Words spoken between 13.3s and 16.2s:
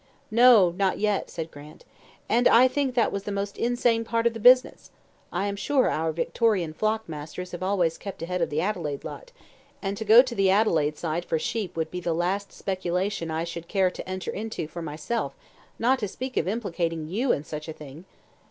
should care to enter into for myself, not to